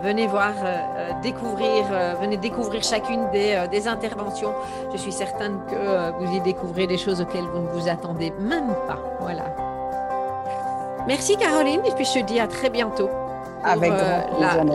[0.02, 0.54] venez voir,
[1.22, 1.84] découvrir,
[2.20, 4.54] venez découvrir chacune des, des, interventions.
[4.92, 8.74] Je suis certaine que vous y découvrez des choses auxquelles vous ne vous attendez même
[8.86, 9.00] pas.
[9.20, 9.79] Voilà.
[11.06, 13.10] Merci Caroline et puis je te dis à très bientôt.
[13.62, 14.20] Avec euh,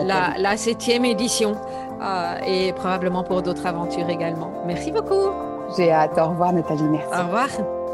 [0.04, 1.56] la, la, septième édition
[2.00, 4.52] euh, et probablement pour d'autres aventures également.
[4.64, 5.30] Merci beaucoup.
[5.76, 6.16] J'ai hâte.
[6.18, 6.84] Au revoir Nathalie.
[6.84, 7.08] Merci.
[7.12, 7.85] Au revoir.